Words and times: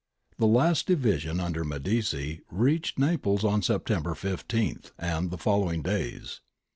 The 0.39 0.47
last 0.47 0.87
division 0.87 1.39
under 1.39 1.63
Medici 1.63 2.41
reached 2.49 2.97
Naples 2.97 3.43
on 3.45 3.61
September 3.61 4.15
15 4.15 4.79
and 4.97 5.29
the 5.29 5.37
following 5.37 5.83
days. 5.83 6.41